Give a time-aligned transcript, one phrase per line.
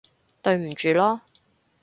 [0.41, 1.19] 對唔住囉